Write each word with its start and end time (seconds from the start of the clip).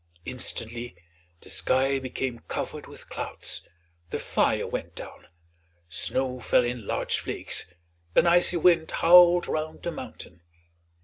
Instantly 0.25 0.95
the 1.41 1.49
sky 1.51 1.99
became 1.99 2.39
covered 2.47 2.87
with 2.87 3.07
clouds, 3.07 3.61
the 4.09 4.17
fire 4.17 4.65
went 4.65 4.95
down, 4.95 5.27
snow 5.89 6.39
fell 6.39 6.63
in 6.63 6.87
large 6.87 7.19
flakes, 7.19 7.67
an 8.15 8.25
icy 8.25 8.57
wind 8.57 8.89
howled 8.89 9.45
round 9.47 9.83
the 9.83 9.91
mountain. 9.91 10.41